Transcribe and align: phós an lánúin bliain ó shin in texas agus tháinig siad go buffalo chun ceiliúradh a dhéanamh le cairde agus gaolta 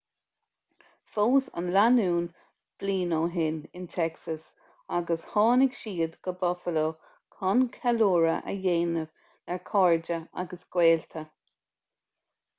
phós 1.15 1.47
an 1.59 1.65
lánúin 1.73 2.23
bliain 2.83 3.11
ó 3.17 3.19
shin 3.33 3.59
in 3.79 3.83
texas 3.95 4.45
agus 4.99 5.27
tháinig 5.33 5.75
siad 5.81 6.15
go 6.29 6.33
buffalo 6.45 6.85
chun 7.37 7.61
ceiliúradh 7.77 8.49
a 8.53 8.55
dhéanamh 8.65 9.03
le 9.03 9.59
cairde 9.69 10.17
agus 10.45 10.65
gaolta 10.77 11.25